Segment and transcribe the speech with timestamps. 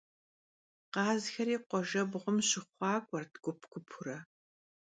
[0.91, 4.17] Khazxeri khuajjebğum şıxhuak'uert gup- gupuure.